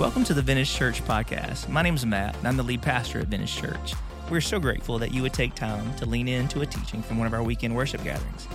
[0.00, 1.68] Welcome to the Venice Church podcast.
[1.68, 3.92] My name is Matt, and I'm the lead pastor at Venice Church.
[4.30, 7.26] We're so grateful that you would take time to lean into a teaching from one
[7.26, 8.48] of our weekend worship gatherings.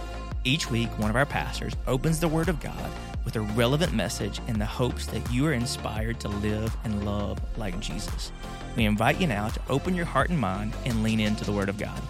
[0.44, 2.89] Each week, one of our pastors opens the Word of God
[3.26, 7.38] with a relevant message in the hopes that you are inspired to live and love
[7.59, 8.32] like Jesus.
[8.75, 11.70] We invite you now to open your heart and mind and lean into the Word
[11.70, 12.02] of God.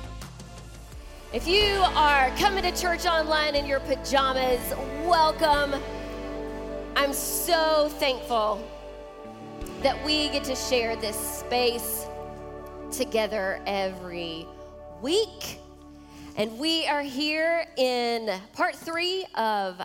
[1.33, 4.61] If you are coming to church online in your pajamas,
[5.05, 5.75] welcome.
[6.95, 8.65] I'm so thankful
[9.85, 12.07] that we get to share this space
[12.91, 14.47] together every
[14.99, 15.59] week.
[16.37, 19.79] And we are here in part three of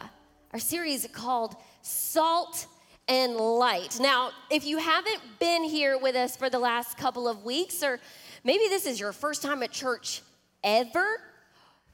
[0.55, 2.67] our series called Salt
[3.09, 3.99] and Light.
[4.01, 8.01] Now, if you haven't been here with us for the last couple of weeks, or
[8.43, 10.23] maybe this is your first time at church
[10.65, 11.21] ever,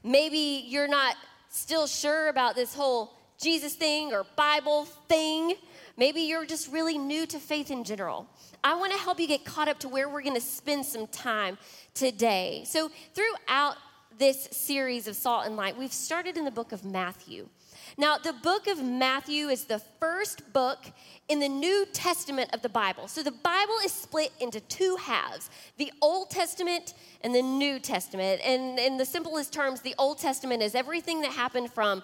[0.01, 1.17] maybe you're not
[1.49, 5.55] still sure about this whole Jesus thing or Bible thing.
[5.97, 8.27] Maybe you're just really new to faith in general.
[8.63, 11.07] I want to help you get caught up to where we're going to spend some
[11.07, 11.57] time
[11.95, 12.63] today.
[12.65, 13.77] So, throughout
[14.17, 17.49] this series of Salt and Light, we've started in the book of Matthew.
[17.97, 20.85] Now, the book of Matthew is the first book
[21.29, 23.07] in the New Testament of the Bible.
[23.07, 28.41] So the Bible is split into two halves the Old Testament and the New Testament.
[28.43, 32.03] And in the simplest terms, the Old Testament is everything that happened from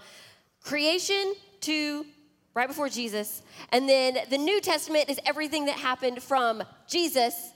[0.63, 2.05] creation to
[2.53, 3.41] right before Jesus.
[3.69, 7.51] And then the New Testament is everything that happened from Jesus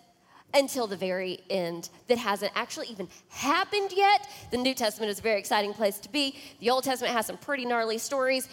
[0.53, 4.27] until the very end that hasn't actually even happened yet.
[4.51, 6.37] The New Testament is a very exciting place to be.
[6.59, 8.47] The Old Testament has some pretty gnarly stories.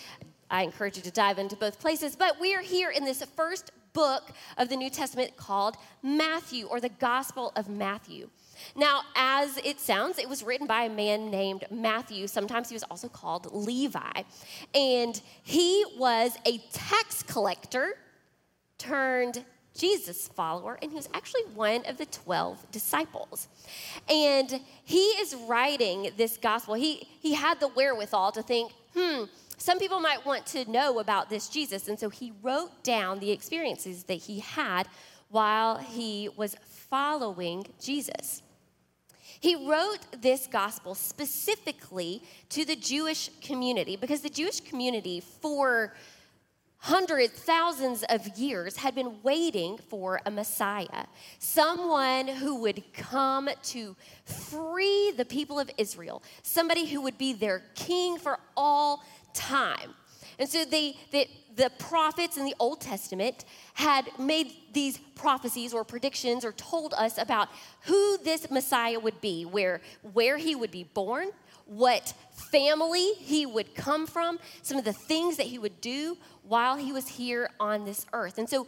[0.51, 2.17] I encourage you to dive into both places.
[2.17, 6.81] But we are here in this first book of the New Testament called Matthew or
[6.81, 8.29] the Gospel of Matthew.
[8.77, 12.27] Now, as it sounds, it was written by a man named Matthew.
[12.27, 14.23] Sometimes he was also called Levi.
[14.75, 17.95] And he was a tax collector
[18.79, 19.45] turned
[19.77, 23.49] Jesus follower, and he was actually one of the 12 disciples.
[24.09, 26.75] And he is writing this gospel.
[26.75, 29.25] He, he had the wherewithal to think, hmm,
[29.57, 31.89] some people might want to know about this Jesus.
[31.89, 34.87] And so he wrote down the experiences that he had
[35.35, 38.41] while he was following Jesus.
[39.41, 45.93] He wrote this gospel specifically to the Jewish community because the Jewish community, for
[46.79, 51.07] hundreds, thousands of years, had been waiting for a Messiah,
[51.41, 57.61] someone who would come to free the people of Israel, somebody who would be their
[57.75, 59.03] king for all
[59.33, 59.95] time.
[60.39, 63.45] And so they, they, the prophets in the Old Testament
[63.75, 67.49] had made these prophecies or predictions or told us about
[67.83, 69.81] who this Messiah would be, where,
[70.13, 71.29] where he would be born,
[71.67, 76.77] what family he would come from, some of the things that he would do while
[76.77, 78.39] he was here on this earth.
[78.39, 78.67] And so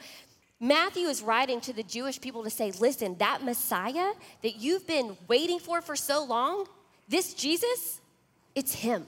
[0.61, 5.17] Matthew is writing to the Jewish people to say, listen, that Messiah that you've been
[5.29, 6.67] waiting for for so long,
[7.09, 8.01] this Jesus,
[8.55, 9.07] it's him.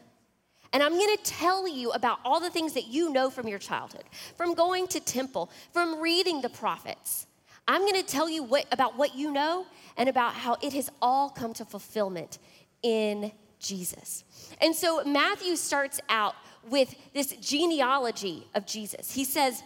[0.72, 3.58] And I'm going to tell you about all the things that you know from your
[3.58, 4.04] childhood,
[4.36, 7.26] from going to temple, from reading the prophets.
[7.66, 10.90] I'm going to tell you what, about what you know and about how it has
[11.00, 12.38] all come to fulfillment
[12.82, 14.24] in Jesus.
[14.60, 16.34] And so Matthew starts out
[16.68, 19.12] with this genealogy of Jesus.
[19.12, 19.62] He says,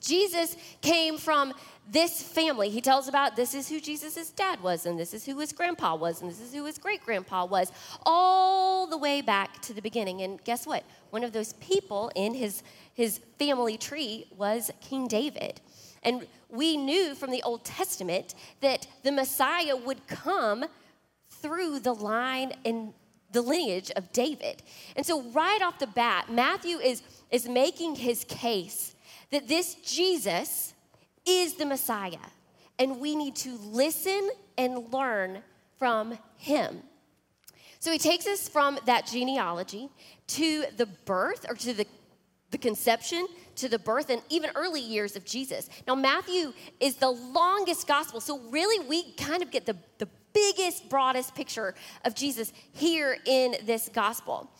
[0.00, 1.52] Jesus came from
[1.88, 2.68] this family.
[2.68, 5.94] He tells about this is who Jesus' dad was, and this is who his grandpa
[5.94, 7.70] was, and this is who his great grandpa was,
[8.04, 10.22] all the way back to the beginning.
[10.22, 10.84] And guess what?
[11.10, 12.62] One of those people in his,
[12.94, 15.60] his family tree was King David.
[16.02, 20.64] And we knew from the Old Testament that the Messiah would come
[21.28, 22.92] through the line and
[23.32, 24.62] the lineage of David.
[24.96, 28.94] And so, right off the bat, Matthew is, is making his case
[29.30, 30.74] that this Jesus
[31.26, 32.18] is the Messiah,
[32.78, 35.42] and we need to listen and learn
[35.78, 36.82] from him.
[37.78, 39.88] So he takes us from that genealogy
[40.28, 41.86] to the birth or to the,
[42.50, 43.26] the conception,
[43.56, 45.68] to the birth, and even early years of Jesus.
[45.86, 50.88] Now, Matthew is the longest gospel, so really we kind of get the, the biggest,
[50.88, 51.74] broadest picture
[52.04, 54.50] of Jesus here in this gospel.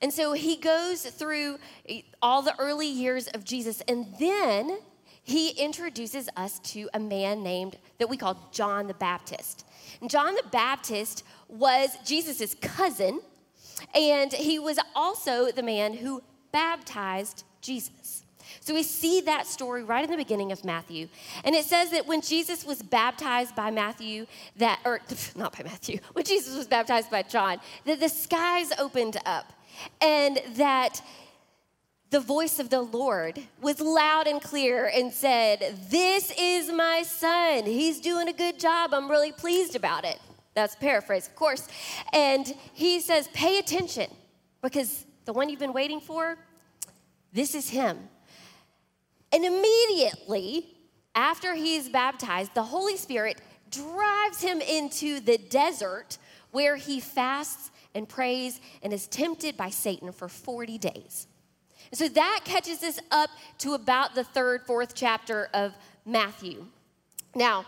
[0.00, 1.58] And so he goes through
[1.88, 4.78] eh, all the early years of Jesus, and then
[5.22, 9.66] he introduces us to a man named that we call John the Baptist.
[10.00, 13.20] And John the Baptist was Jesus' cousin,
[13.94, 16.22] and he was also the man who
[16.52, 18.24] baptized Jesus.
[18.60, 21.08] So we see that story right in the beginning of Matthew.
[21.44, 25.00] And it says that when Jesus was baptized by Matthew, that, or
[25.36, 29.52] not by Matthew, when Jesus was baptized by John, that the skies opened up
[30.00, 31.00] and that
[32.10, 37.64] the voice of the Lord was loud and clear and said, This is my son.
[37.64, 38.94] He's doing a good job.
[38.94, 40.18] I'm really pleased about it.
[40.54, 41.68] That's paraphrase, of course.
[42.12, 44.10] And he says, Pay attention
[44.62, 46.38] because the one you've been waiting for,
[47.32, 47.98] this is him.
[49.32, 50.74] And immediately
[51.14, 53.40] after he's baptized, the Holy Spirit
[53.70, 56.16] drives him into the desert
[56.50, 61.26] where he fasts and prays and is tempted by Satan for 40 days.
[61.90, 65.74] And so that catches us up to about the third, fourth chapter of
[66.06, 66.66] Matthew.
[67.34, 67.66] Now,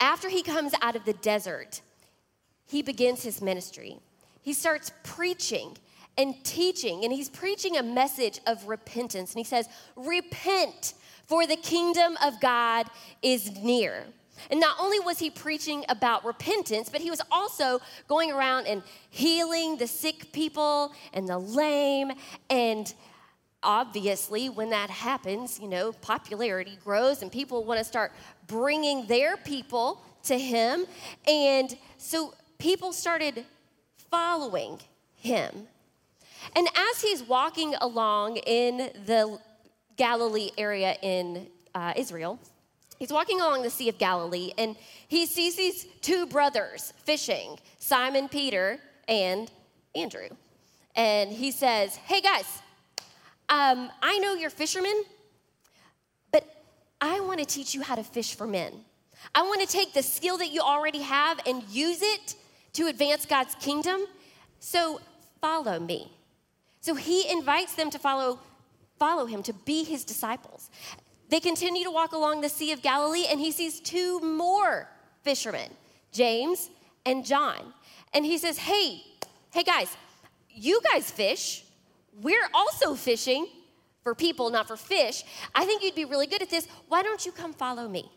[0.00, 1.80] after he comes out of the desert,
[2.66, 3.98] he begins his ministry.
[4.42, 5.76] He starts preaching
[6.18, 9.32] and teaching, and he's preaching a message of repentance.
[9.32, 10.94] And he says, Repent,
[11.26, 12.86] for the kingdom of God
[13.22, 14.04] is near.
[14.50, 18.82] And not only was he preaching about repentance, but he was also going around and
[19.10, 22.12] healing the sick people and the lame
[22.50, 22.92] and
[23.62, 28.12] obviously, when that happens, you know, popularity grows and people want to start
[28.46, 30.86] bringing their people to him.
[31.26, 33.44] And so people started
[34.10, 34.80] following
[35.14, 35.68] him.
[36.56, 39.38] And as he's walking along in the
[39.96, 42.38] Galilee area in uh, Israel,
[43.02, 44.76] he's walking along the Sea of Galilee and
[45.08, 48.78] he sees these two brothers fishing Simon Peter
[49.08, 49.50] and
[49.96, 50.28] Andrew.
[50.94, 52.62] And he says, Hey guys,
[53.48, 55.02] um, I know you're fishermen,
[56.30, 56.44] but
[57.00, 58.72] I want to teach you how to fish for men.
[59.34, 62.36] I want to take the skill that you already have and use it
[62.74, 64.06] to advance God's kingdom.
[64.60, 65.00] So
[65.40, 66.12] follow me.
[66.80, 68.38] So he invites them to follow,
[69.00, 70.70] follow him, to be his disciples.
[71.32, 74.86] They continue to walk along the Sea of Galilee, and he sees two more
[75.22, 75.70] fishermen,
[76.12, 76.68] James
[77.06, 77.72] and John.
[78.12, 79.00] And he says, Hey,
[79.50, 79.96] hey guys,
[80.50, 81.64] you guys fish.
[82.20, 83.46] We're also fishing
[84.02, 85.24] for people, not for fish.
[85.54, 86.68] I think you'd be really good at this.
[86.88, 88.12] Why don't you come follow me?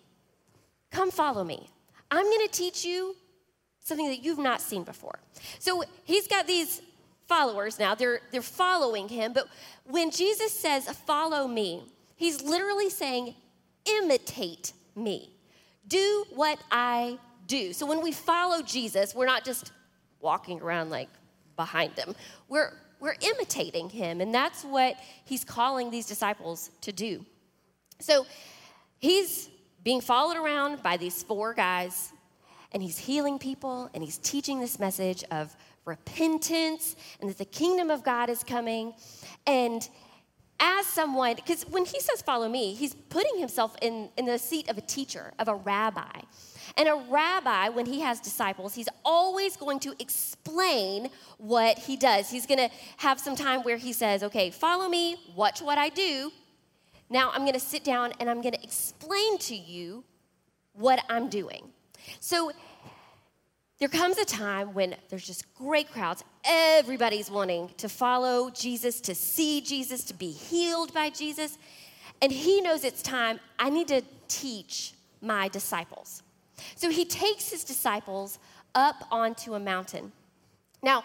[0.91, 1.69] Come follow me.
[2.11, 3.15] I'm to teach you
[3.79, 5.19] something that you've not seen before.
[5.59, 6.81] So he's got these
[7.29, 7.95] followers now.
[7.95, 9.47] They're they're following him, but
[9.85, 11.83] when Jesus says follow me,
[12.15, 13.35] he's literally saying
[13.85, 15.35] imitate me.
[15.87, 17.73] Do what I do.
[17.73, 19.71] So when we follow Jesus, we're not just
[20.19, 21.09] walking around like
[21.55, 22.15] behind him.
[22.49, 24.21] We're we're imitating him.
[24.21, 24.95] And that's what
[25.25, 27.25] he's calling these disciples to do.
[27.99, 28.25] So
[28.97, 29.49] he's
[29.83, 32.11] being followed around by these four guys,
[32.71, 37.91] and he's healing people, and he's teaching this message of repentance and that the kingdom
[37.91, 38.93] of God is coming.
[39.45, 39.87] And
[40.59, 44.69] as someone, because when he says follow me, he's putting himself in, in the seat
[44.69, 46.21] of a teacher, of a rabbi.
[46.77, 52.29] And a rabbi, when he has disciples, he's always going to explain what he does.
[52.29, 55.89] He's going to have some time where he says, okay, follow me, watch what I
[55.89, 56.31] do.
[57.09, 60.03] Now I'm going to sit down and I'm going to explain to you
[60.73, 61.69] what I'm doing.
[62.19, 62.51] So
[63.79, 66.23] there comes a time when there's just great crowds.
[66.45, 71.57] Everybody's wanting to follow Jesus, to see Jesus, to be healed by Jesus.
[72.21, 73.39] And he knows it's time.
[73.59, 76.23] I need to teach my disciples.
[76.75, 78.39] So he takes his disciples
[78.73, 80.13] up onto a mountain.
[80.81, 81.03] Now,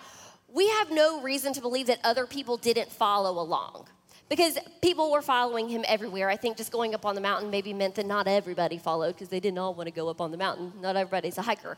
[0.52, 3.88] we have no reason to believe that other people didn't follow along
[4.30, 6.30] because people were following him everywhere.
[6.30, 9.28] I think just going up on the mountain maybe meant that not everybody followed because
[9.28, 10.72] they didn't all want to go up on the mountain.
[10.80, 11.76] Not everybody's a hiker.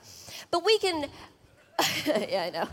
[0.51, 1.09] But we can,
[2.07, 2.69] yeah, I know.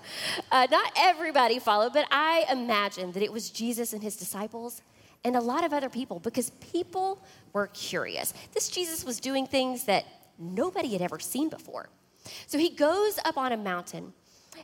[0.51, 4.81] Uh, not everybody followed, but I imagine that it was Jesus and his disciples
[5.23, 8.33] and a lot of other people because people were curious.
[8.53, 10.05] This Jesus was doing things that
[10.37, 11.87] nobody had ever seen before.
[12.47, 14.13] So he goes up on a mountain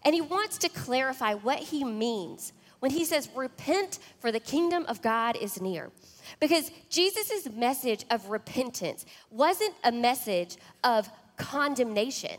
[0.04, 4.86] and he wants to clarify what he means when he says, Repent, for the kingdom
[4.88, 5.92] of God is near.
[6.40, 12.38] Because Jesus' message of repentance wasn't a message of condemnation,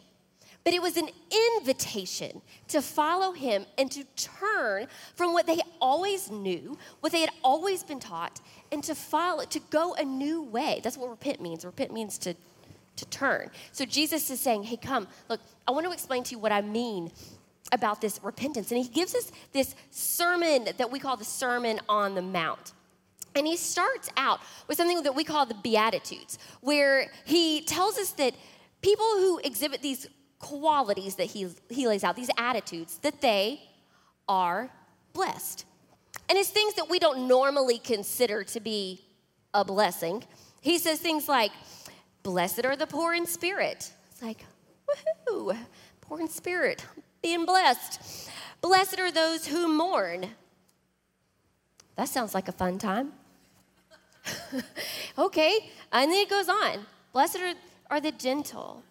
[0.65, 1.09] but it was an
[1.59, 7.31] invitation to follow him and to turn from what they always knew, what they had
[7.45, 8.41] always been taught,
[8.73, 10.81] and to follow, to go a new way.
[10.83, 11.65] That's what repent means.
[11.65, 12.35] Repent means to
[12.97, 13.51] to turn.
[13.73, 16.63] So Jesus is saying, hey, come, look, I want to explain to you what I
[16.63, 17.13] mean
[17.73, 18.71] about this repentance.
[18.71, 22.73] And he gives us this sermon that we call the Sermon on the Mount.
[23.35, 28.13] And he starts out with something that we call the Beatitudes, where he tells us
[28.13, 28.35] that
[28.81, 30.07] people who exhibit these
[30.39, 33.61] qualities that he, he lays out, these attitudes, that they
[34.29, 34.71] are
[35.13, 35.65] blessed.
[36.29, 39.03] And it's things that we don't normally consider to be
[39.53, 40.25] a blessing.
[40.61, 41.53] He says things like,
[42.23, 43.93] Blessed are the poor in spirit.
[44.11, 44.45] It's like,
[45.29, 45.57] woohoo,
[46.01, 46.85] poor in spirit,
[47.23, 48.31] being blessed.
[48.61, 50.29] Blessed are those who mourn.
[51.97, 53.13] that sounds like a fun time.
[55.19, 56.87] okay, and then it goes on.
[57.13, 57.55] Blessed are,
[57.91, 58.83] are the gentle.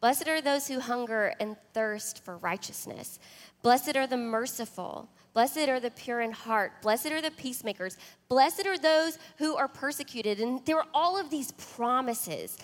[0.00, 3.18] Blessed are those who hunger and thirst for righteousness.
[3.62, 5.08] Blessed are the merciful.
[5.32, 6.82] Blessed are the pure in heart.
[6.82, 7.96] Blessed are the peacemakers.
[8.28, 10.38] Blessed are those who are persecuted.
[10.40, 12.58] And there are all of these promises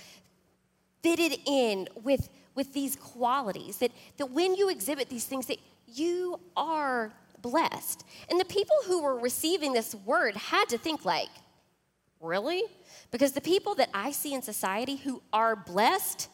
[1.02, 6.38] fitted in with, with these qualities that, that when you exhibit these things, that you
[6.57, 8.04] are blessed.
[8.28, 11.28] And the people who were receiving this word had to think like,
[12.21, 12.62] really?
[13.11, 16.28] Because the people that I see in society who are blessed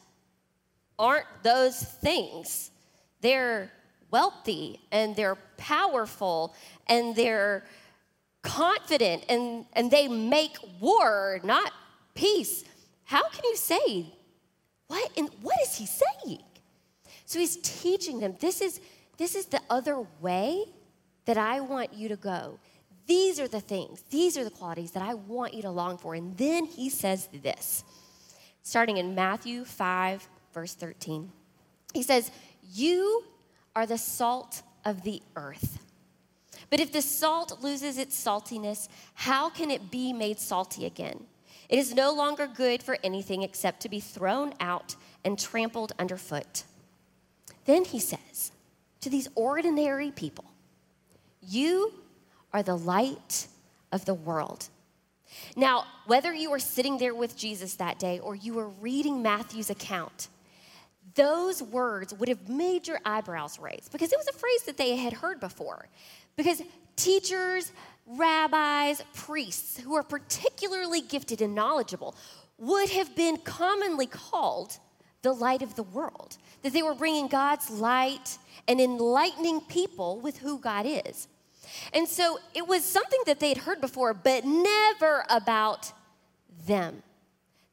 [0.99, 2.71] aren't those things.
[3.21, 3.71] They're
[4.11, 6.55] wealthy and they're powerful
[6.87, 7.65] and they're
[8.41, 11.71] confident and, and they make war, not
[12.13, 12.63] peace.
[13.03, 14.13] How can you say,
[14.87, 16.43] what, and what is he saying?
[17.25, 18.79] So he's teaching them this is,
[19.17, 20.63] this is the other way
[21.25, 22.59] that I want you to go.
[23.05, 26.15] These are the things, these are the qualities that I want you to long for.
[26.15, 27.83] And then he says this,
[28.63, 31.31] starting in Matthew 5, verse 13.
[31.93, 32.31] He says,
[32.73, 33.23] You
[33.75, 35.79] are the salt of the earth.
[36.69, 41.25] But if the salt loses its saltiness, how can it be made salty again?
[41.69, 44.95] It is no longer good for anything except to be thrown out
[45.25, 46.63] and trampled underfoot.
[47.65, 48.51] Then he says
[49.01, 50.45] to these ordinary people,
[51.41, 51.93] You
[52.53, 53.47] are the light
[53.91, 54.69] of the world.
[55.55, 59.69] Now, whether you were sitting there with Jesus that day or you were reading Matthew's
[59.69, 60.29] account,
[61.15, 64.95] those words would have made your eyebrows raise because it was a phrase that they
[64.95, 65.87] had heard before.
[66.35, 66.61] Because
[66.95, 67.71] teachers,
[68.07, 72.15] rabbis, priests who are particularly gifted and knowledgeable
[72.57, 74.77] would have been commonly called
[75.21, 78.37] the light of the world, that they were bringing God's light
[78.67, 81.27] and enlightening people with who God is.
[81.93, 85.91] And so it was something that they had heard before, but never about
[86.65, 87.03] them.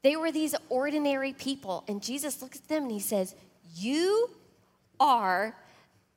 [0.02, 1.84] They were these ordinary people.
[1.88, 3.34] And Jesus looks at them and he says,
[3.74, 4.30] You
[5.00, 5.56] are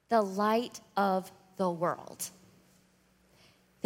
[0.09, 2.29] the light of the world.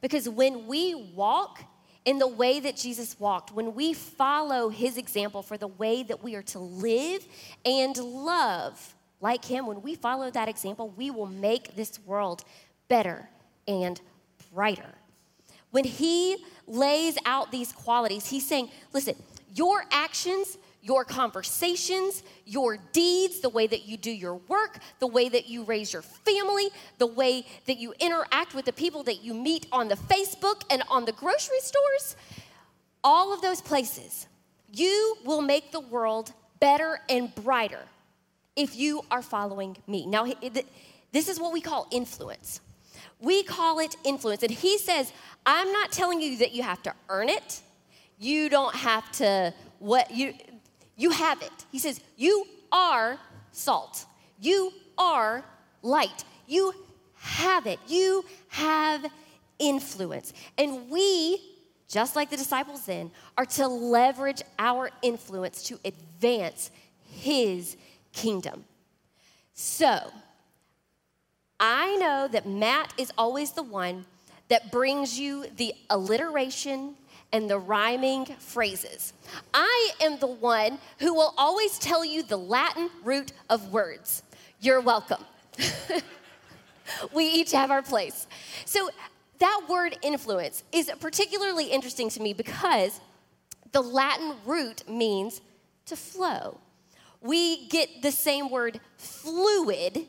[0.00, 1.62] because when we walk
[2.04, 6.22] in the way that Jesus walked, when we follow his example for the way that
[6.22, 7.26] we are to live
[7.64, 12.44] and love like him, when we follow that example, we will make this world
[12.88, 13.28] better
[13.66, 14.00] and
[14.54, 14.94] brighter.
[15.70, 16.36] When he
[16.66, 19.16] lays out these qualities, he's saying, listen,
[19.54, 25.28] your actions, your conversations, your deeds, the way that you do your work, the way
[25.28, 29.34] that you raise your family, the way that you interact with the people that you
[29.34, 32.16] meet on the Facebook and on the grocery stores,
[33.02, 34.28] all of those places,
[34.72, 37.82] you will make the world better and brighter
[38.54, 40.06] if you are following me.
[40.06, 40.24] Now,
[41.10, 42.60] this is what we call influence.
[43.20, 44.44] We call it influence.
[44.44, 45.12] And he says,
[45.44, 47.60] I'm not telling you that you have to earn it.
[48.18, 50.34] You don't have to what you
[50.96, 51.52] you have it.
[51.70, 53.18] He says, you are
[53.52, 54.06] salt.
[54.40, 55.44] You are
[55.82, 56.24] light.
[56.46, 56.72] You
[57.16, 57.78] have it.
[57.86, 59.06] You have
[59.58, 60.32] influence.
[60.58, 61.40] And we,
[61.88, 66.70] just like the disciples then, are to leverage our influence to advance
[67.10, 67.76] his
[68.12, 68.64] kingdom.
[69.54, 70.10] So,
[71.58, 74.04] I know that Matt is always the one
[74.48, 76.94] that brings you the alliteration
[77.32, 79.12] and the rhyming phrases.
[79.52, 84.22] I am the one who will always tell you the Latin root of words.
[84.60, 85.24] You're welcome.
[87.14, 88.26] we each have our place.
[88.64, 88.90] So,
[89.38, 93.00] that word influence is particularly interesting to me because
[93.72, 95.42] the Latin root means
[95.86, 96.58] to flow.
[97.20, 100.06] We get the same word fluid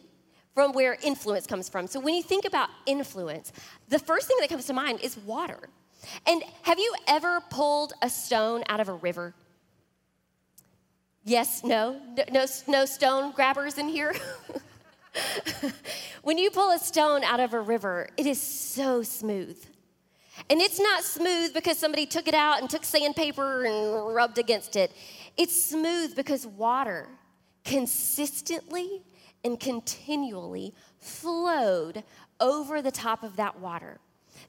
[0.54, 1.88] from where influence comes from.
[1.88, 3.52] So when you think about influence,
[3.90, 5.70] the first thing that comes to mind is water.
[6.26, 9.34] And have you ever pulled a stone out of a river?
[11.24, 12.00] Yes, no,
[12.32, 14.16] no, no stone grabbers in here.
[16.24, 19.62] when you pull a stone out of a river, it is so smooth.
[20.50, 24.76] And it's not smooth because somebody took it out and took sandpaper and rubbed against
[24.76, 24.92] it.
[25.36, 27.10] It's smooth because water
[27.66, 29.04] consistently
[29.44, 32.04] and continually flowed
[32.40, 34.00] over the top of that water.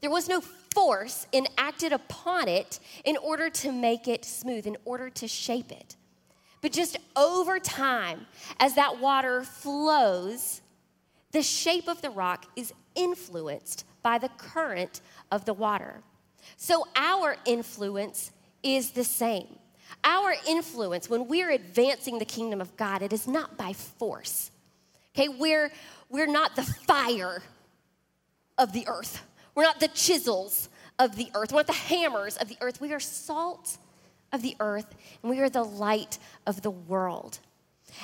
[0.00, 5.10] There was no force enacted upon it in order to make it smooth, in order
[5.10, 5.96] to shape it.
[6.60, 8.26] But just over time,
[8.58, 10.60] as that water flows,
[11.32, 15.00] the shape of the rock is influenced by the current
[15.30, 16.02] of the water.
[16.56, 18.30] So our influence
[18.62, 19.58] is the same.
[20.04, 24.50] Our influence, when we're advancing the kingdom of God, it is not by force.
[25.14, 25.70] Okay, we're,
[26.08, 27.42] we're not the fire
[28.56, 29.22] of the earth.
[29.58, 30.68] We're not the chisels
[31.00, 31.50] of the earth.
[31.50, 32.80] We're not the hammers of the earth.
[32.80, 33.76] We are salt
[34.32, 37.40] of the earth, and we are the light of the world.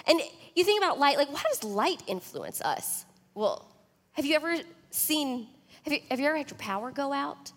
[0.08, 0.20] And
[0.56, 3.04] you think about light, like, how does light influence us?
[3.36, 3.68] Well,
[4.14, 4.56] have you ever
[4.90, 5.46] seen,
[5.84, 7.52] have you, have you ever had your power go out?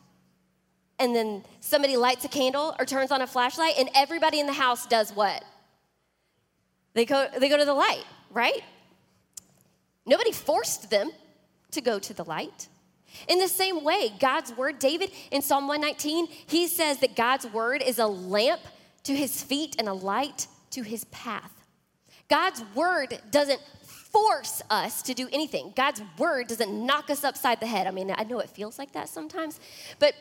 [0.99, 4.53] And then somebody lights a candle or turns on a flashlight, and everybody in the
[4.53, 5.43] house does what?
[6.93, 8.61] They go, they go to the light, right?
[10.05, 11.09] Nobody forced them
[11.71, 12.67] to go to the light.
[13.27, 17.81] In the same way, God's word, David in Psalm 119, he says that God's word
[17.81, 18.61] is a lamp
[19.03, 21.51] to his feet and a light to his path.
[22.29, 25.73] God's word doesn't force us to do anything.
[25.75, 27.87] God's word doesn't knock us upside the head.
[27.87, 29.59] I mean, I know it feels like that sometimes,
[29.99, 30.13] but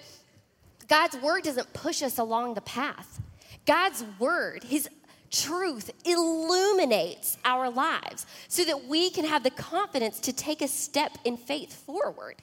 [0.89, 3.21] God's word doesn't push us along the path.
[3.65, 4.89] God's word, his
[5.31, 11.19] truth illuminates our lives so that we can have the confidence to take a step
[11.25, 12.37] in faith forward.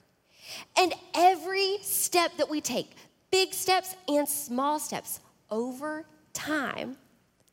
[0.77, 2.95] And every step that we take,
[3.31, 5.19] big steps and small steps,
[5.49, 6.97] over time,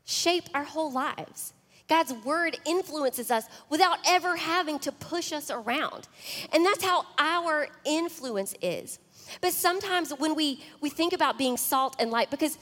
[0.04, 1.52] shape our whole lives.
[1.88, 6.08] God's word influences us without ever having to push us around.
[6.52, 9.00] And that's how our influence is.
[9.40, 12.58] But sometimes when we, we think about being salt and light, because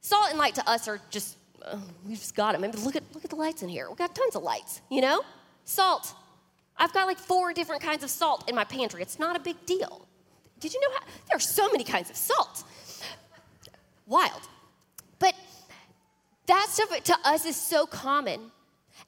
[0.00, 1.76] salt and light to us are just, uh,
[2.06, 2.62] we've just got them.
[2.62, 3.88] I mean, look at, look at the lights in here.
[3.88, 5.22] We've got tons of lights, you know?
[5.64, 6.14] Salt,
[6.76, 9.02] I've got like four different kinds of salt in my pantry.
[9.02, 10.06] It's not a big deal.
[10.60, 11.04] Did you know how?
[11.28, 12.64] There are so many kinds of salt.
[14.06, 14.42] Wild.
[15.18, 15.34] But
[16.46, 18.50] that stuff to us is so common.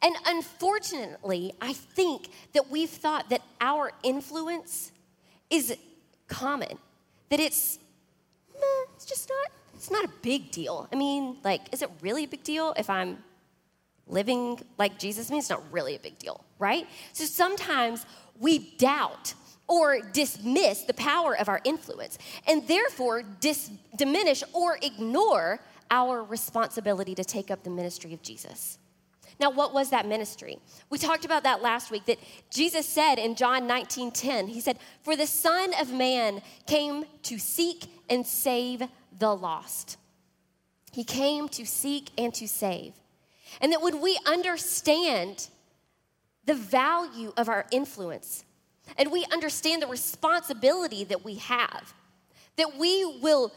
[0.02, 4.92] And unfortunately, I think that we've thought that our influence
[5.50, 5.76] is
[6.28, 6.78] common,
[7.30, 7.78] that it's,
[8.94, 10.88] it's just not, it's not a big deal.
[10.92, 13.18] I mean, like, is it really a big deal if I'm
[14.06, 15.48] living like Jesus means?
[15.48, 16.86] Not really a big deal right?
[17.12, 18.06] So sometimes
[18.38, 19.34] we doubt
[19.66, 27.14] or dismiss the power of our influence and therefore dis- diminish or ignore our responsibility
[27.14, 28.78] to take up the ministry of Jesus.
[29.40, 30.58] Now, what was that ministry?
[30.90, 32.18] We talked about that last week that
[32.50, 37.38] Jesus said in John 19 10, He said, For the Son of Man came to
[37.38, 38.82] seek and save
[39.18, 39.96] the lost.
[40.92, 42.92] He came to seek and to save.
[43.60, 45.48] And that when we understand
[46.44, 48.44] the value of our influence
[48.98, 51.94] and we understand the responsibility that we have,
[52.56, 53.52] that we will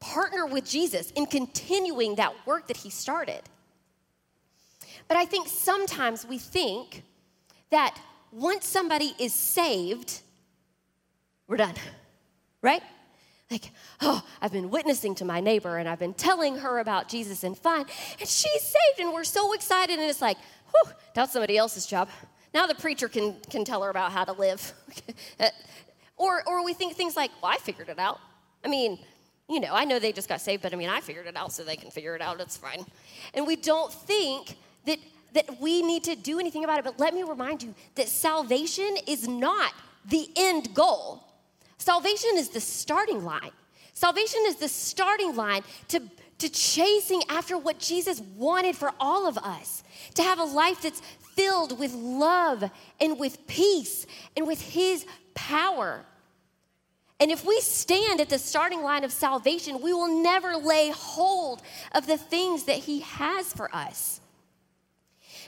[0.00, 3.42] partner with Jesus in continuing that work that he started.
[5.08, 7.02] But I think sometimes we think
[7.70, 7.98] that
[8.30, 10.20] once somebody is saved,
[11.46, 11.74] we're done,
[12.62, 12.82] right?
[13.50, 13.70] Like,
[14.02, 17.56] oh, I've been witnessing to my neighbor and I've been telling her about Jesus and
[17.56, 17.86] fine,
[18.20, 20.36] and she's saved, and we're so excited, and it's like,
[20.70, 22.08] whew, that's somebody else's job.
[22.52, 24.72] Now the preacher can, can tell her about how to live.
[26.16, 28.20] or, or we think things like, well, I figured it out.
[28.64, 28.98] I mean,
[29.48, 31.52] you know, I know they just got saved, but I mean, I figured it out
[31.52, 32.40] so they can figure it out.
[32.40, 32.84] It's fine.
[33.34, 34.98] And we don't think that,
[35.32, 36.84] that we need to do anything about it.
[36.84, 39.72] But let me remind you that salvation is not
[40.04, 41.24] the end goal,
[41.78, 43.50] salvation is the starting line.
[43.94, 46.00] Salvation is the starting line to,
[46.38, 49.82] to chasing after what Jesus wanted for all of us
[50.14, 51.02] to have a life that's
[51.34, 52.62] filled with love
[53.00, 56.04] and with peace and with His power.
[57.20, 61.62] And if we stand at the starting line of salvation, we will never lay hold
[61.92, 64.20] of the things that He has for us.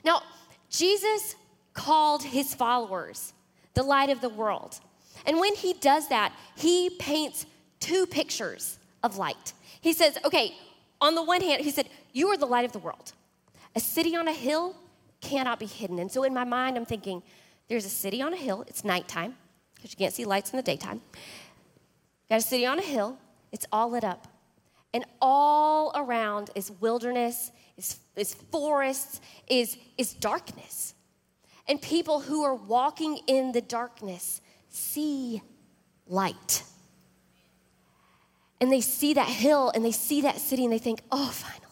[0.04, 0.22] Now,
[0.68, 1.36] Jesus
[1.72, 3.32] called His followers
[3.74, 4.80] the light of the world.
[5.26, 7.46] And when He does that, He paints
[7.80, 9.52] two pictures of light.
[9.80, 10.54] He says, okay,
[11.00, 13.12] on the one hand, He said, You are the light of the world.
[13.74, 14.76] A city on a hill
[15.20, 15.98] cannot be hidden.
[15.98, 17.22] And so in my mind, I'm thinking,
[17.68, 19.36] there's a city on a hill, it's nighttime,
[19.74, 21.00] because you can't see lights in the daytime.
[22.28, 23.16] Got a city on a hill,
[23.52, 24.26] it's all lit up.
[24.92, 30.94] And all around is wilderness, is, is forests, is, is darkness.
[31.68, 35.42] And people who are walking in the darkness see
[36.06, 36.62] light.
[38.60, 41.70] And they see that hill and they see that city and they think, oh, finally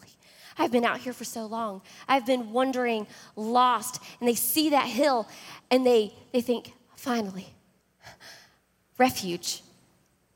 [0.59, 1.81] I've been out here for so long.
[2.07, 3.07] I've been wandering,
[3.37, 4.03] lost.
[4.19, 5.27] And they see that hill
[5.71, 7.47] and they, they think, finally,
[8.97, 9.63] refuge.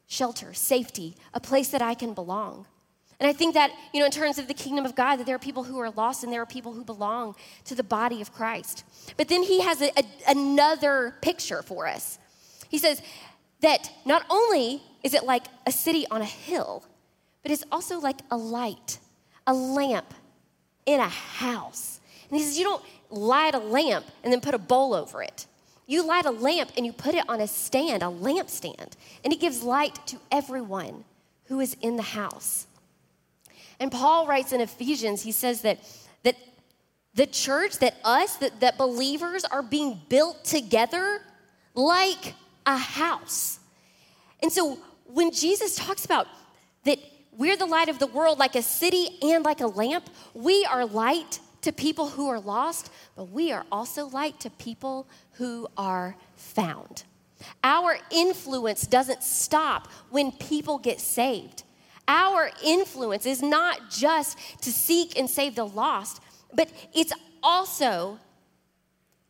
[0.08, 2.67] shelter, safety, a place that I can belong.
[3.19, 5.36] And I think that, you know, in terms of the kingdom of God, that there
[5.36, 8.32] are people who are lost and there are people who belong to the body of
[8.32, 8.84] Christ.
[9.17, 12.19] But then he has a, a, another picture for us.
[12.73, 13.03] He says
[13.62, 16.83] that not only is it like a city on a hill,
[17.43, 18.97] but it's also like a light,
[19.45, 20.12] a lamp
[20.88, 21.99] in a house.
[22.27, 25.45] And he says, you don't light a lamp and then put a bowl over it.
[25.86, 29.39] You light a lamp and you put it on a stand, a lampstand, and it
[29.39, 31.05] gives light to everyone
[31.45, 32.65] who is in the house.
[33.79, 35.77] And Paul writes in Ephesians, he says that,
[36.23, 36.38] that
[37.13, 41.21] the church, that us, that, that believers are being built together
[41.75, 42.33] like
[42.65, 43.60] a house.
[44.41, 46.28] And so when Jesus talks about
[46.86, 46.99] that
[47.36, 50.86] we're the light of the world, like a city and like a lamp, we are
[50.86, 56.15] light to people who are lost, but we are also light to people who are
[56.36, 57.04] found.
[57.63, 61.63] Our influence doesn't stop when people get saved.
[62.08, 66.21] Our influence is not just to seek and save the lost,
[66.54, 68.19] but it's also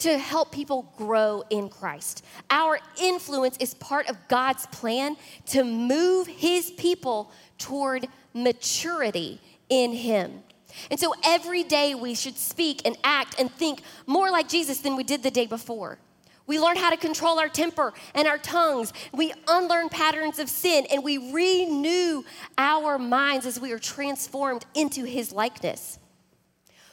[0.04, 2.26] to help people grow in Christ.
[2.50, 5.16] Our influence is part of God's plan
[5.48, 9.40] to move his people toward maturity
[9.70, 10.44] in him.
[10.92, 14.98] And so every day we should speak and act and think more like Jesus than
[14.98, 16.00] we did the day before.
[16.48, 18.92] We learn how to control our temper and our tongues.
[19.14, 22.24] We unlearn patterns of sin and we renew
[22.58, 25.98] our minds as we are transformed into his likeness.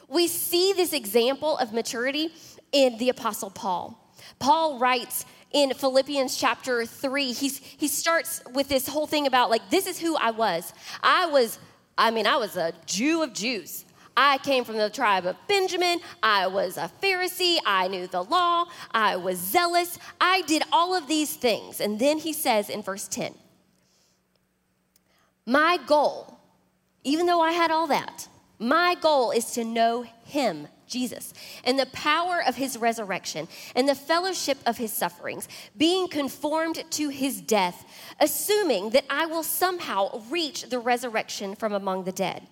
[0.07, 2.31] We see this example of maturity
[2.73, 3.97] in the Apostle Paul.
[4.39, 9.69] Paul writes in Philippians chapter 3, he's, he starts with this whole thing about, like,
[9.71, 10.73] this is who I was.
[11.03, 11.59] I was,
[11.99, 13.85] I mean, I was a Jew of Jews.
[14.17, 16.01] I came from the tribe of Benjamin.
[16.23, 17.59] I was a Pharisee.
[17.65, 18.67] I knew the law.
[18.91, 19.99] I was zealous.
[20.21, 21.81] I did all of these things.
[21.81, 23.35] And then he says in verse 10
[25.47, 26.39] My goal,
[27.03, 28.29] even though I had all that,
[28.59, 31.33] my goal is to know him, Jesus,
[31.65, 37.09] and the power of his resurrection and the fellowship of his sufferings, being conformed to
[37.09, 37.85] his death,
[38.19, 42.47] assuming that I will somehow reach the resurrection from among the dead.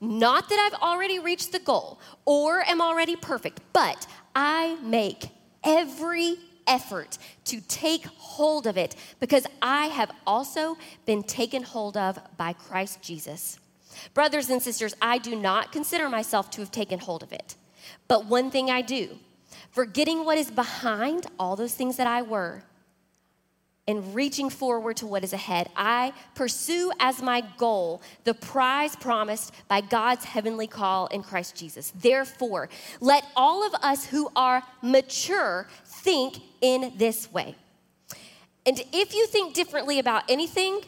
[0.00, 5.30] Not that I've already reached the goal or am already perfect, but I make
[5.64, 12.18] every effort to take hold of it because I have also been taken hold of
[12.36, 13.58] by Christ Jesus.
[14.14, 17.56] Brothers and sisters, I do not consider myself to have taken hold of it.
[18.08, 19.18] But one thing I do,
[19.70, 22.62] forgetting what is behind all those things that I were
[23.88, 25.70] and reaching forward to what is ahead.
[25.76, 31.92] I pursue as my goal the prize promised by God's heavenly call in Christ Jesus.
[31.94, 32.68] Therefore,
[33.00, 37.54] let all of us who are mature think in this way.
[38.64, 40.80] And if you think differently about anything,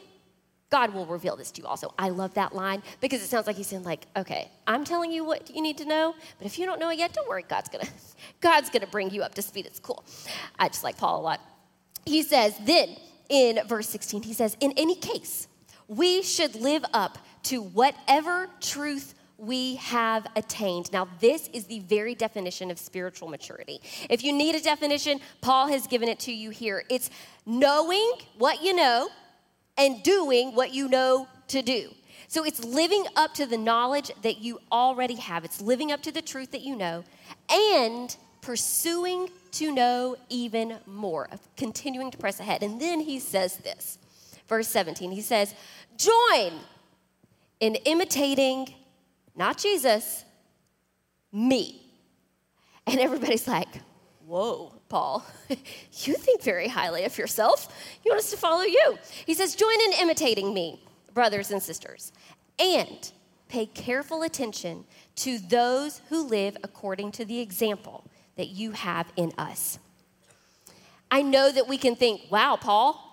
[0.70, 1.94] God will reveal this to you also.
[1.98, 5.24] I love that line because it sounds like he's saying, like, okay, I'm telling you
[5.24, 7.68] what you need to know, but if you don't know it yet, don't worry, God's
[7.68, 7.88] gonna,
[8.40, 9.66] God's gonna bring you up to speed.
[9.66, 10.04] It's cool.
[10.58, 11.40] I just like Paul a lot
[12.08, 12.96] he says, then
[13.28, 15.46] in verse 16, he says, in any case,
[15.86, 20.92] we should live up to whatever truth we have attained.
[20.92, 23.80] Now, this is the very definition of spiritual maturity.
[24.10, 26.82] If you need a definition, Paul has given it to you here.
[26.90, 27.10] It's
[27.46, 29.08] knowing what you know
[29.78, 31.90] and doing what you know to do.
[32.26, 36.12] So it's living up to the knowledge that you already have, it's living up to
[36.12, 37.04] the truth that you know,
[37.50, 42.62] and pursuing to know even more, continuing to press ahead.
[42.62, 43.98] And then he says this,
[44.46, 45.54] verse 17, he says,
[45.96, 46.52] Join
[47.60, 48.74] in imitating
[49.34, 50.24] not Jesus,
[51.32, 51.80] me.
[52.86, 53.68] And everybody's like,
[54.26, 57.68] Whoa, Paul, you think very highly of yourself.
[58.04, 58.98] You want us to follow you.
[59.26, 60.80] He says, Join in imitating me,
[61.14, 62.12] brothers and sisters,
[62.58, 63.12] and
[63.48, 64.84] pay careful attention
[65.16, 68.04] to those who live according to the example
[68.36, 69.78] that you have in us.
[71.10, 73.04] I know that we can think, wow, Paul,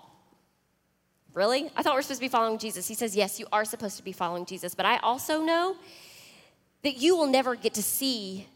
[1.32, 1.70] really?
[1.76, 2.86] I thought we are supposed to be following Jesus.
[2.86, 4.74] He says, yes, you are supposed to be following Jesus.
[4.74, 5.76] But I also know
[6.82, 8.46] that you will never get to see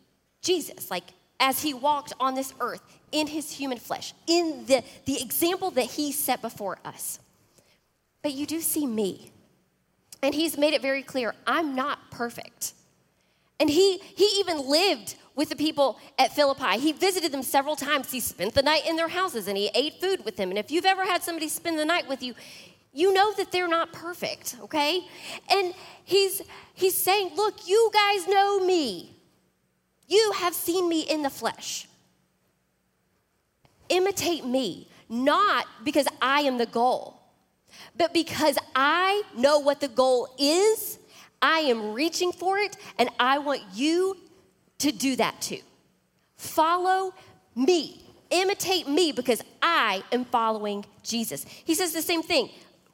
[0.42, 1.04] Jesus, like
[1.40, 5.84] as he walked on this earth in his human flesh, in the, the example that
[5.84, 7.18] he set before us.
[8.22, 9.30] But you do see me.
[10.22, 12.74] And he's made it very clear I'm not perfect.
[13.58, 16.78] And he, he even lived with the people at Philippi.
[16.78, 18.10] He visited them several times.
[18.10, 20.50] He spent the night in their houses and he ate food with them.
[20.50, 22.34] And if you've ever had somebody spend the night with you,
[22.92, 25.06] you know that they're not perfect, okay?
[25.48, 26.42] And he's
[26.74, 29.14] he's saying, "Look, you guys know me.
[30.08, 31.86] You have seen me in the flesh.
[33.90, 37.20] Imitate me, not because I am the goal,
[37.96, 40.98] But because I know what the goal is,
[41.42, 44.16] I am reaching for it, and I want you
[44.78, 45.60] to do that too.
[46.36, 47.14] Follow
[47.54, 51.44] me, imitate me, because I am following Jesus.
[51.44, 52.50] He says the same thing.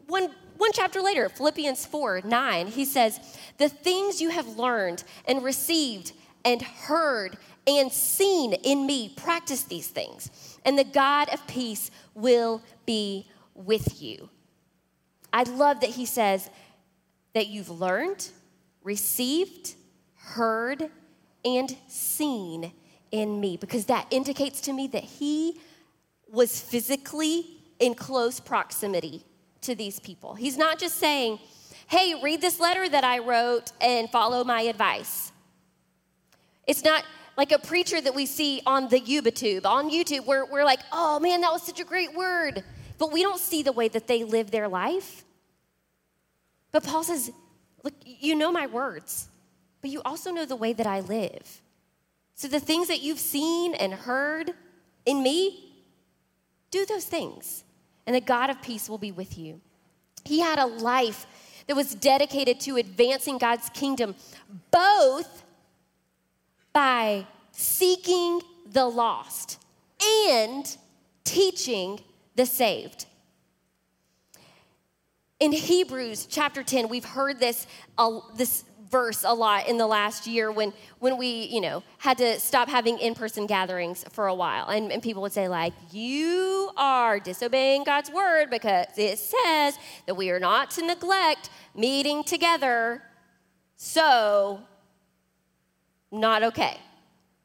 [0.06, 3.20] One, one chapter later, Philippians 4 9, he says,
[3.58, 6.12] The things you have learned and received
[6.44, 10.30] and heard and seen in me, practice these things,
[10.64, 14.28] and the God of peace will be with you.
[15.32, 16.48] I love that he says
[17.34, 18.28] that you've learned,
[18.82, 19.74] received,
[20.14, 20.90] heard,
[21.44, 22.72] and seen
[23.10, 25.60] in me, because that indicates to me that he
[26.28, 27.46] was physically
[27.78, 29.24] in close proximity
[29.60, 30.34] to these people.
[30.34, 31.38] He's not just saying,
[31.88, 35.32] hey, read this letter that I wrote and follow my advice.
[36.66, 37.04] It's not
[37.36, 39.66] like a preacher that we see on the YouTube.
[39.66, 42.64] On YouTube, where we're like, oh man, that was such a great word.
[42.98, 45.24] But we don't see the way that they live their life.
[46.72, 47.30] But Paul says,
[47.82, 49.28] look, you know my words,
[49.80, 51.62] but you also know the way that I live.
[52.34, 54.52] So the things that you've seen and heard
[55.06, 55.72] in me,
[56.70, 57.64] do those things,
[58.06, 59.60] and the God of peace will be with you.
[60.24, 61.26] He had a life
[61.66, 64.14] that was dedicated to advancing God's kingdom,
[64.70, 65.44] both
[66.76, 69.58] by seeking the lost
[70.28, 70.76] and
[71.24, 71.98] teaching
[72.34, 73.06] the saved.
[75.40, 80.26] In Hebrews chapter 10, we've heard this, uh, this verse a lot in the last
[80.26, 84.68] year when, when we, you know, had to stop having in-person gatherings for a while.
[84.68, 90.14] And, and people would say, like, you are disobeying God's word because it says that
[90.14, 93.02] we are not to neglect meeting together.
[93.76, 94.60] So,
[96.20, 96.78] not okay.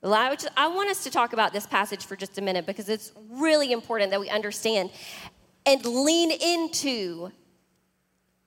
[0.04, 3.72] I want us to talk about this passage for just a minute because it's really
[3.72, 4.90] important that we understand
[5.66, 7.32] and lean into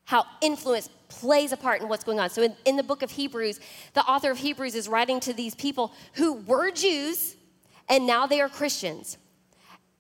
[0.05, 2.29] how influence plays a part in what's going on.
[2.29, 3.61] So, in, in, the book of Hebrews,
[3.95, 7.37] the author of Hebrews is writing to these people who were Jews
[7.89, 9.17] and now they are Christians.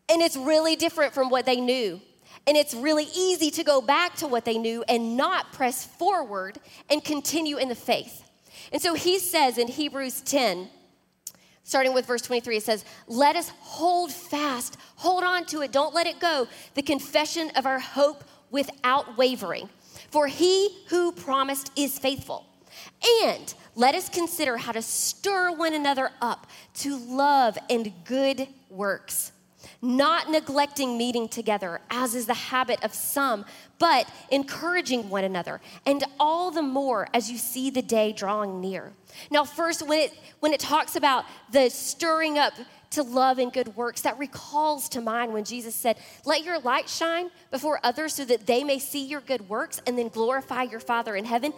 [0.09, 2.01] And it's really different from what they knew.
[2.47, 6.59] And it's really easy to go back to what they knew and not press forward
[6.91, 8.24] and continue in the faith.
[8.72, 10.68] And so he says in Hebrews 10,
[11.62, 15.94] starting with verse 23, it says, Let us hold fast, hold on to it, don't
[15.94, 19.68] let it go, the confession of our hope without wavering.
[20.11, 22.46] For he who promised is faithful.
[23.22, 29.33] And let us consider how to stir one another up to love and good works,
[29.83, 33.44] not neglecting meeting together, as is the habit of some,
[33.79, 38.92] but encouraging one another, and all the more as you see the day drawing near.
[39.31, 42.55] Now, first, when it, when it talks about the stirring up
[42.90, 46.88] to love and good works, that recalls to mind when Jesus said, Let your light
[46.88, 50.81] shine before others so that they may see your good works and then glorify your
[50.81, 51.53] Father in heaven.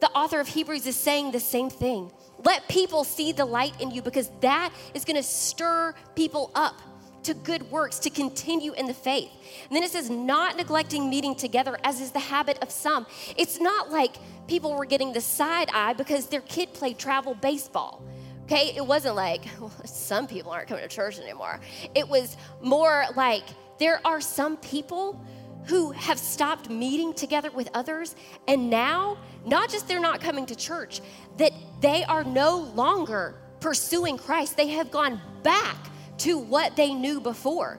[0.00, 2.12] The author of Hebrews is saying the same thing.
[2.44, 6.80] Let people see the light in you because that is going to stir people up
[7.26, 9.30] to good works, to continue in the faith.
[9.68, 13.06] And then it says, not neglecting meeting together, as is the habit of some.
[13.36, 18.02] It's not like people were getting the side eye because their kid played travel baseball.
[18.44, 21.60] Okay, it wasn't like well, some people aren't coming to church anymore.
[21.96, 23.42] It was more like
[23.78, 25.20] there are some people
[25.66, 28.14] who have stopped meeting together with others,
[28.46, 31.00] and now, not just they're not coming to church,
[31.38, 34.56] that they are no longer pursuing Christ.
[34.56, 35.76] They have gone back
[36.18, 37.78] to what they knew before.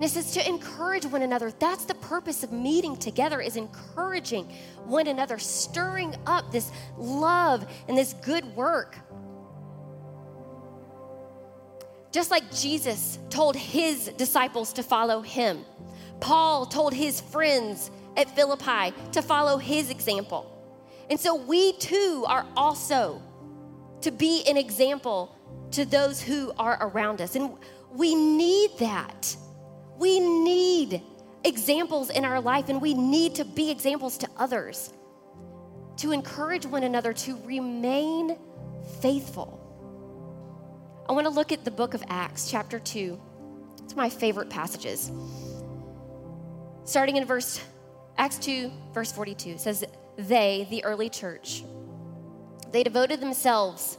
[0.00, 1.50] It says to encourage one another.
[1.58, 4.44] That's the purpose of meeting together is encouraging
[4.84, 8.96] one another, stirring up this love and this good work.
[12.12, 15.64] Just like Jesus told his disciples to follow him,
[16.20, 20.52] Paul told his friends at Philippi to follow his example.
[21.10, 23.22] And so we too are also
[24.02, 25.35] to be an example
[25.76, 27.36] to those who are around us.
[27.36, 27.52] And
[27.92, 29.36] we need that.
[29.98, 31.02] We need
[31.44, 34.92] examples in our life, and we need to be examples to others
[35.98, 38.36] to encourage one another to remain
[39.00, 39.62] faithful.
[41.08, 43.18] I want to look at the book of Acts, chapter 2.
[43.84, 45.10] It's my favorite passages.
[46.84, 47.60] Starting in verse
[48.18, 49.84] Acts 2, verse 42, says,
[50.16, 51.64] They, the early church,
[52.72, 53.98] they devoted themselves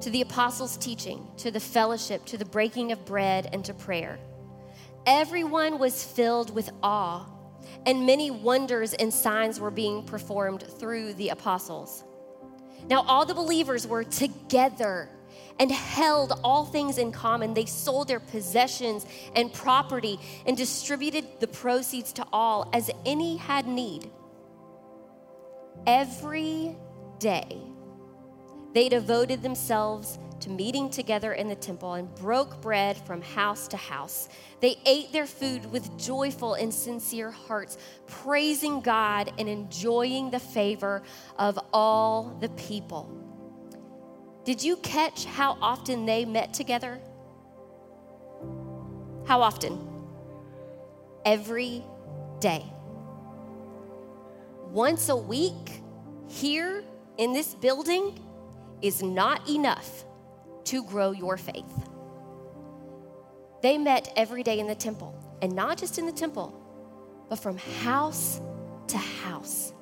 [0.00, 4.18] to the apostles' teaching, to the fellowship, to the breaking of bread, and to prayer.
[5.06, 7.26] Everyone was filled with awe,
[7.86, 12.04] and many wonders and signs were being performed through the apostles.
[12.88, 15.08] Now, all the believers were together
[15.58, 17.54] and held all things in common.
[17.54, 23.66] They sold their possessions and property and distributed the proceeds to all as any had
[23.66, 24.10] need.
[25.86, 26.76] Every
[27.18, 27.60] day,
[28.74, 33.76] they devoted themselves to meeting together in the temple and broke bread from house to
[33.76, 34.28] house.
[34.60, 41.02] They ate their food with joyful and sincere hearts, praising God and enjoying the favor
[41.38, 43.10] of all the people.
[44.44, 47.00] Did you catch how often they met together?
[49.24, 49.78] How often?
[51.24, 51.82] Every
[52.40, 52.64] day.
[54.68, 55.80] Once a week
[56.26, 56.84] here
[57.16, 58.18] in this building
[58.84, 60.04] is not enough
[60.64, 61.88] to grow your faith.
[63.62, 66.52] They met every day in the temple, and not just in the temple,
[67.30, 68.42] but from house
[68.88, 69.72] to house.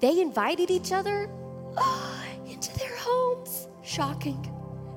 [0.00, 1.28] They invited each other
[2.46, 3.68] into their homes.
[3.84, 4.50] Shocking.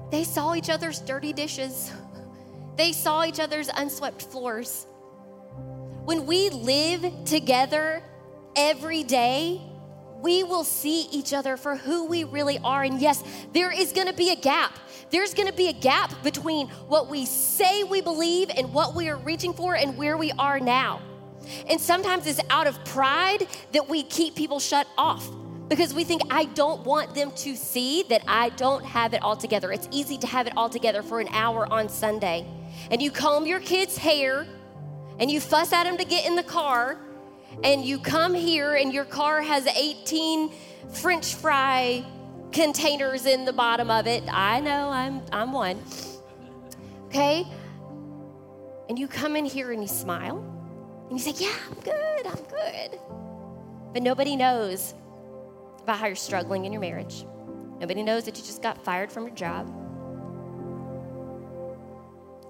[0.10, 1.92] They saw each other's dirty dishes,
[2.78, 4.88] they saw each other's unswept floors.
[6.06, 8.02] When we live together
[8.56, 9.69] every day,
[10.22, 12.84] we will see each other for who we really are.
[12.84, 14.78] And yes, there is gonna be a gap.
[15.10, 19.18] There's gonna be a gap between what we say we believe and what we are
[19.18, 21.02] reaching for and where we are now.
[21.68, 25.30] And sometimes it's out of pride that we keep people shut off
[25.68, 29.38] because we think, I don't want them to see that I don't have it all
[29.38, 29.72] together.
[29.72, 32.46] It's easy to have it all together for an hour on Sunday.
[32.92, 34.48] And you comb your kid's hair
[35.20, 36.98] and you fuss at them to get in the car,
[37.64, 40.52] and you come here and your car has 18
[40.94, 42.06] French fry
[42.52, 44.24] containers in the bottom of it.
[44.30, 45.80] I know, I'm, I'm one.
[47.08, 47.46] Okay?
[48.88, 50.44] And you come in here and you smile
[51.10, 53.00] and you say, Yeah, I'm good, I'm good.
[53.94, 54.94] But nobody knows
[55.82, 57.26] about how you're struggling in your marriage.
[57.80, 59.68] Nobody knows that you just got fired from your job.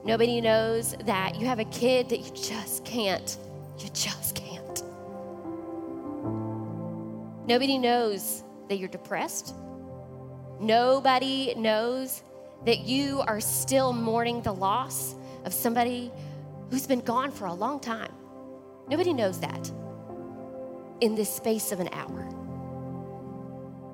[0.04, 3.38] Nobody knows that you have a kid that you just can't,
[3.80, 4.36] you just
[7.50, 9.56] Nobody knows that you're depressed.
[10.60, 12.22] Nobody knows
[12.64, 16.12] that you are still mourning the loss of somebody
[16.70, 18.12] who's been gone for a long time.
[18.88, 19.72] Nobody knows that
[21.02, 22.30] in this space of an hour.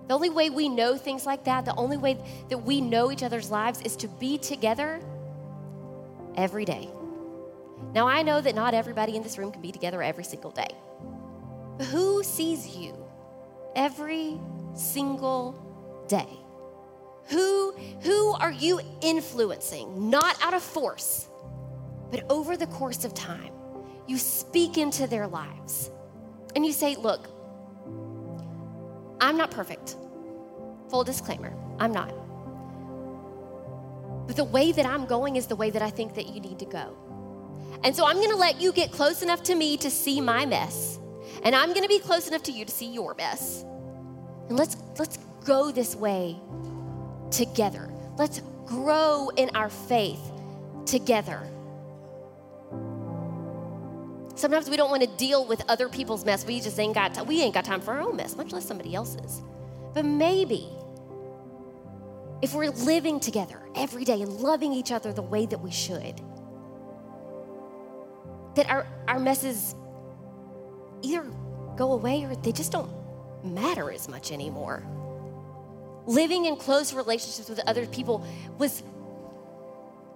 [0.10, 2.18] The only way we know things like that, the only way
[2.50, 5.00] that we know each other's lives is to be together
[6.36, 6.90] every day.
[7.94, 10.76] Now, I know that not everybody in this room can be together every single day.
[11.78, 13.05] But who sees you
[13.76, 14.40] every
[14.74, 16.28] single day?
[17.30, 21.28] Who, who are you influencing, not out of force,
[22.12, 23.52] but over the course of time?
[24.08, 25.90] You speak into their lives
[26.56, 27.28] and you say, Look,
[29.20, 29.96] I'm not perfect.
[30.90, 32.14] Full disclaimer, I'm not.
[34.28, 36.60] But the way that I'm going is the way that I think that you need
[36.60, 36.96] to go.
[37.84, 41.00] And so I'm gonna let you get close enough to me to see my mess.
[41.44, 43.64] And I'm gonna be close enough to you to see your mess.
[44.50, 46.38] And let's let's go this way
[47.32, 47.90] together.
[48.18, 50.22] Let's grow in our faith
[50.86, 51.42] together.
[54.36, 56.46] Sometimes we don't want to deal with other people's mess.
[56.46, 57.26] We just ain't got time.
[57.26, 59.42] we ain't got time for our own mess, much less somebody else's.
[59.94, 60.68] But maybe
[62.42, 66.20] if we're living together every day and loving each other the way that we should,
[68.56, 69.74] that our, our messes
[71.02, 71.24] either
[71.76, 72.92] go away or they just don't
[73.44, 74.84] matter as much anymore.
[76.06, 78.26] Living in close relationships with other people
[78.58, 78.84] was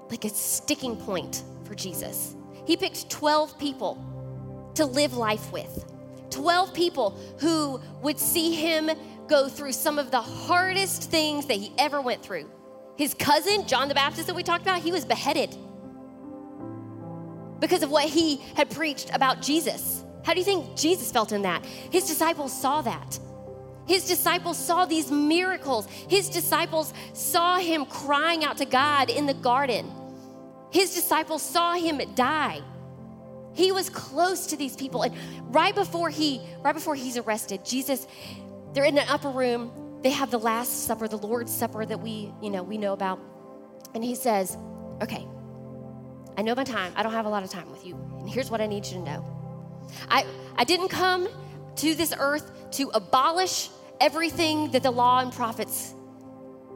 [0.09, 2.35] like a sticking point for Jesus.
[2.65, 5.85] He picked 12 people to live life with.
[6.29, 8.89] 12 people who would see him
[9.27, 12.49] go through some of the hardest things that he ever went through.
[12.97, 15.55] His cousin, John the Baptist, that we talked about, he was beheaded
[17.59, 20.03] because of what he had preached about Jesus.
[20.29, 21.65] How do you think Jesus felt in that?
[21.65, 23.19] His disciples saw that.
[23.87, 25.87] His disciples saw these miracles.
[26.07, 29.91] His disciples saw him crying out to God in the garden.
[30.69, 32.61] His disciples saw him die.
[33.55, 35.01] He was close to these people.
[35.01, 38.05] And right before he, right before he's arrested, Jesus,
[38.73, 39.71] they're in an upper room.
[40.03, 43.19] They have the Last Supper, the Lord's Supper that we, you know, we know about.
[43.95, 44.55] And he says,
[45.01, 45.27] Okay,
[46.37, 46.93] I know my time.
[46.95, 47.95] I don't have a lot of time with you.
[48.19, 49.38] And here's what I need you to know.
[50.09, 50.25] I,
[50.55, 51.27] I didn't come
[51.77, 53.69] to this earth to abolish
[53.99, 55.93] everything that the law and prophets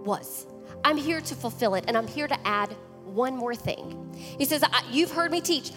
[0.04, 0.46] was.
[0.84, 4.14] I'm here to fulfill it, and I'm here to add one more thing.
[4.38, 5.72] He says, You've heard me teach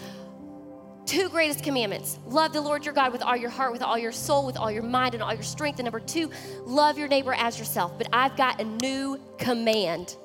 [1.05, 4.11] two greatest commandments love the Lord your God with all your heart, with all your
[4.11, 5.79] soul, with all your mind, and all your strength.
[5.79, 6.29] And number two,
[6.65, 7.97] love your neighbor as yourself.
[7.97, 10.17] But I've got a new command,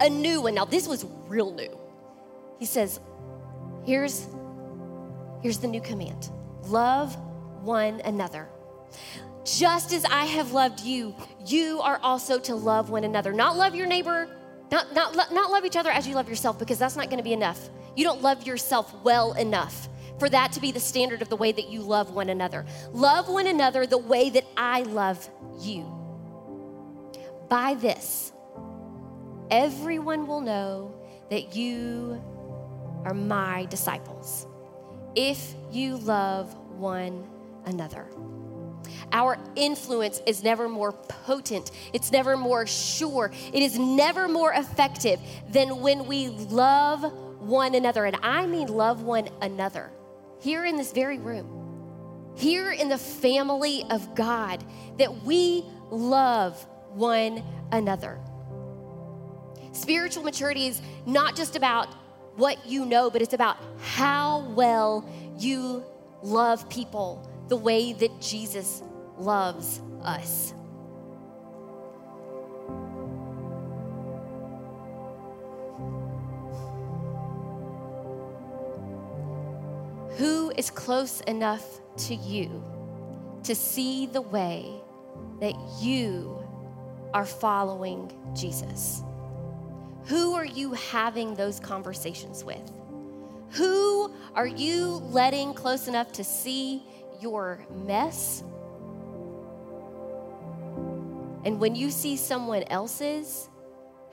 [0.00, 0.54] a new one.
[0.54, 1.76] Now, this was real new.
[2.58, 3.00] He says,
[3.84, 4.28] here's,
[5.42, 6.30] here's the new command
[6.64, 7.16] love
[7.62, 8.48] one another.
[9.44, 11.14] Just as I have loved you,
[11.46, 13.32] you are also to love one another.
[13.32, 14.28] Not love your neighbor,
[14.70, 17.24] not, not, not love each other as you love yourself, because that's not going to
[17.24, 17.70] be enough.
[17.96, 19.88] You don't love yourself well enough
[20.18, 22.66] for that to be the standard of the way that you love one another.
[22.92, 25.28] Love one another the way that I love
[25.60, 25.94] you.
[27.48, 28.32] By this,
[29.50, 30.94] everyone will know
[31.30, 32.22] that you
[33.04, 34.47] are my disciples
[35.14, 37.26] if you love one
[37.66, 38.06] another.
[39.12, 45.20] Our influence is never more potent, it's never more sure, it is never more effective
[45.50, 47.02] than when we love
[47.40, 48.04] one another.
[48.04, 49.90] And I mean, love one another
[50.40, 54.64] here in this very room, here in the family of God,
[54.98, 57.42] that we love one
[57.72, 58.18] another.
[59.72, 61.88] Spiritual maturity is not just about
[62.38, 65.04] what you know, but it's about how well
[65.36, 65.84] you
[66.22, 68.80] love people the way that Jesus
[69.18, 70.54] loves us.
[80.16, 81.64] Who is close enough
[82.06, 82.62] to you
[83.42, 84.72] to see the way
[85.40, 86.38] that you
[87.12, 89.02] are following Jesus?
[90.08, 92.72] Who are you having those conversations with?
[93.50, 96.82] Who are you letting close enough to see
[97.20, 98.42] your mess?
[101.44, 103.50] And when you see someone else's,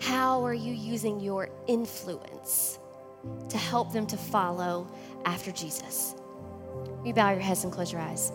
[0.02, 2.78] how are you using your influence
[3.48, 4.88] to help them to follow
[5.24, 6.16] after Jesus?
[7.06, 8.34] You bow your heads and close your eyes.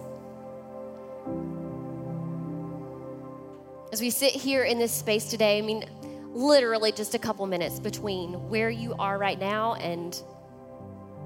[3.93, 5.85] As we sit here in this space today, I mean,
[6.33, 10.15] literally just a couple minutes between where you are right now and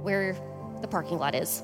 [0.03, 0.37] where
[0.81, 1.63] the parking lot is.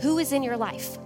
[0.00, 0.98] Who is in your life?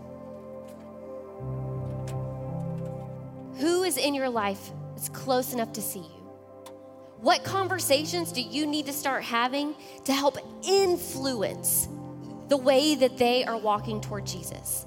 [3.58, 6.20] Who is in your life that's close enough to see you?
[7.20, 11.86] What conversations do you need to start having to help influence
[12.48, 14.86] the way that they are walking toward Jesus?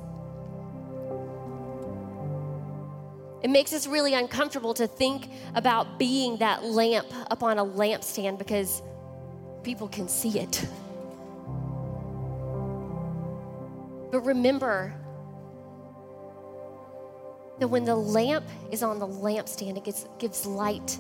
[3.44, 8.38] It makes us really uncomfortable to think about being that lamp up on a lampstand
[8.38, 8.82] because
[9.64, 10.66] people can see it.
[14.12, 14.94] But remember
[17.60, 20.98] that when the lamp is on the lampstand, it gives, gives light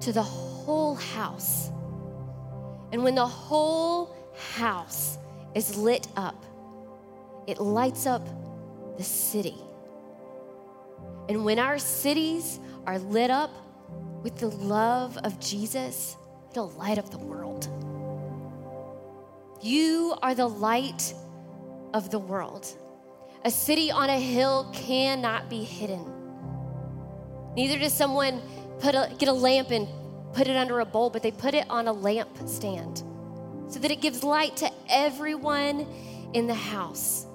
[0.00, 1.70] to the whole house.
[2.92, 4.14] And when the whole
[4.56, 5.16] house
[5.54, 6.44] is lit up,
[7.46, 8.26] it lights up
[8.98, 9.56] the city.
[11.28, 13.50] And when our cities are lit up
[14.22, 16.16] with the love of Jesus,
[16.50, 17.68] it'll light up the world.
[19.60, 21.14] You are the light
[21.94, 22.66] of the world.
[23.44, 26.04] A city on a hill cannot be hidden.
[27.56, 28.40] Neither does someone
[28.80, 29.88] put a, get a lamp and
[30.32, 33.02] put it under a bowl, but they put it on a lamp stand
[33.68, 35.86] so that it gives light to everyone
[36.34, 37.26] in the house.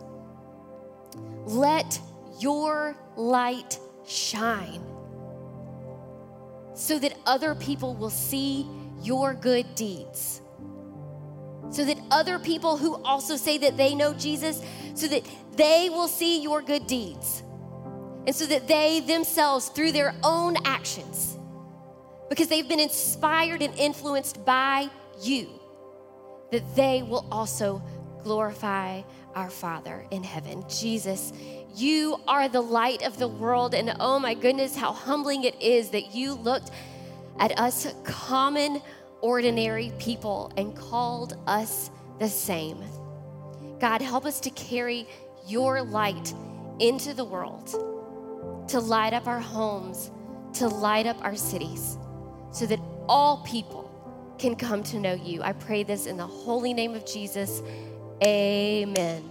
[1.45, 1.99] Let
[2.39, 4.83] your light shine
[6.77, 8.67] so that other people will see
[9.01, 10.41] your good deeds.
[11.71, 14.61] So that other people who also say that they know Jesus,
[14.93, 15.23] so that
[15.55, 17.43] they will see your good deeds.
[18.25, 21.37] And so that they themselves, through their own actions,
[22.29, 24.89] because they've been inspired and influenced by
[25.21, 25.49] you,
[26.51, 27.81] that they will also
[28.23, 29.01] glorify
[29.35, 30.63] our Father in heaven.
[30.67, 31.31] Jesus,
[31.75, 33.73] you are the light of the world.
[33.75, 36.71] And oh my goodness, how humbling it is that you looked
[37.39, 38.81] at us common,
[39.21, 42.83] ordinary people and called us the same.
[43.79, 45.07] God, help us to carry
[45.47, 46.33] your light
[46.79, 47.67] into the world,
[48.69, 50.11] to light up our homes,
[50.53, 51.97] to light up our cities,
[52.51, 53.83] so that all people
[54.39, 55.41] can come to know you.
[55.41, 57.61] I pray this in the holy name of Jesus.
[58.23, 59.23] Amen.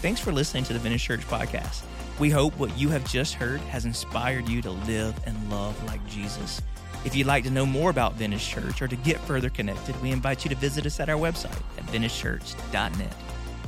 [0.00, 1.82] Thanks for listening to the Vintage Church podcast.
[2.18, 6.04] We hope what you have just heard has inspired you to live and love like
[6.08, 6.62] Jesus.
[7.04, 10.10] If you'd like to know more about Vintage Church or to get further connected, we
[10.10, 13.14] invite you to visit us at our website at vintagechurch.net.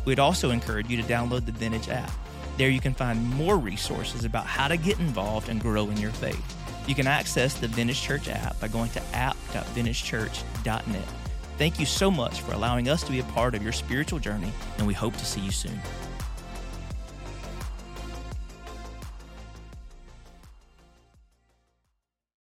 [0.04, 2.10] We'd also encourage you to download the Vintage app.
[2.58, 6.10] There you can find more resources about how to get involved and grow in your
[6.10, 6.56] faith.
[6.88, 11.19] You can access the Vintage Church app by going to app.vintagechurch.net.
[11.60, 14.50] Thank you so much for allowing us to be a part of your spiritual journey,
[14.78, 15.78] and we hope to see you soon.